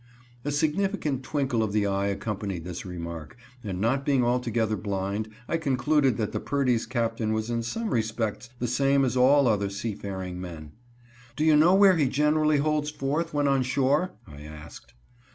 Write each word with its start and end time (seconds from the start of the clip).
A 0.43 0.49
significant 0.51 1.21
twinkle 1.21 1.61
of 1.61 1.73
the 1.73 1.85
eye 1.85 2.07
accompanied 2.07 2.63
this 2.63 2.87
remark, 2.87 3.37
and 3.63 3.79
not 3.79 4.03
being 4.03 4.23
altogether 4.23 4.75
blind, 4.75 5.29
I 5.47 5.57
concluded 5.57 6.17
that 6.17 6.31
the 6.31 6.39
Perdy's 6.39 6.87
captain 6.87 7.33
was 7.33 7.51
in 7.51 7.61
some 7.61 7.91
respects 7.91 8.49
the 8.57 8.67
same 8.67 9.05
as 9.05 9.15
all 9.15 9.47
other 9.47 9.69
sea 9.69 9.93
faring 9.93 10.41
men. 10.41 10.71
"Do 11.35 11.45
you 11.45 11.55
know 11.55 11.75
where 11.75 11.97
he 11.97 12.07
generally 12.09 12.57
holds 12.57 12.89
forth 12.89 13.31
when 13.31 13.47
on 13.47 13.61
shore?" 13.61 14.13
I 14.27 14.41
asked. 14.41 14.95